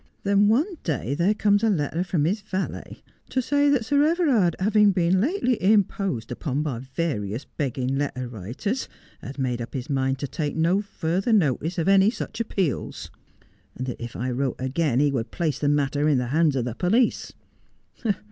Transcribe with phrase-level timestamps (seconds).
[0.23, 4.55] Then one day there comes a letter from his valet, to say that Sir Everard
[4.57, 8.89] having been lately im posed upon by various begging letter writers,
[9.21, 13.11] had made up his mind to take no further notice of any such appeals,
[13.75, 16.65] and that if I wrote again he would place the matter in the hands of
[16.65, 17.33] the police.